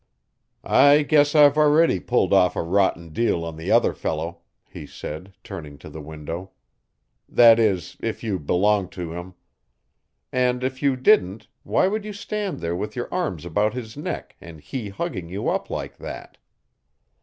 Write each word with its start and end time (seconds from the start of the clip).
"I 0.63 1.03
guess 1.03 1.35
I've 1.35 1.59
already 1.59 1.99
pulled 1.99 2.33
off 2.33 2.55
a 2.55 2.63
rotten 2.63 3.09
deal 3.09 3.45
on 3.45 3.55
the 3.55 3.69
other 3.69 3.93
fellow," 3.93 4.39
he 4.67 4.87
said, 4.87 5.35
turning 5.43 5.77
to 5.77 5.89
the 5.91 6.01
window. 6.01 6.49
"That 7.29 7.59
is, 7.59 7.97
if 7.99 8.23
you 8.23 8.39
belong 8.39 8.89
to 8.97 9.13
him. 9.13 9.35
And 10.31 10.63
if 10.63 10.81
you 10.81 10.95
didn't 10.95 11.49
why 11.61 11.85
would 11.87 12.03
you 12.03 12.13
stand 12.13 12.61
there 12.61 12.75
with 12.75 12.95
your 12.95 13.13
arms 13.13 13.45
about 13.45 13.75
his 13.75 13.95
neck 13.95 14.35
and 14.41 14.59
he 14.59 14.89
hugging 14.89 15.29
you 15.29 15.49
up 15.49 15.69
like 15.69 15.97
that!" 15.97 16.39